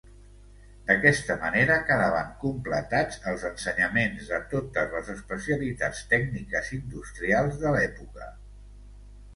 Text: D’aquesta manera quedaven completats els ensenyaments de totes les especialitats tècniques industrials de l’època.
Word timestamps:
D’aquesta 0.85 1.33
manera 1.43 1.75
quedaven 1.89 2.31
completats 2.45 3.19
els 3.33 3.45
ensenyaments 3.51 4.33
de 4.33 4.41
totes 4.55 4.97
les 4.99 5.13
especialitats 5.17 6.03
tècniques 6.17 6.75
industrials 6.81 7.63
de 7.67 7.77
l’època. 7.79 8.35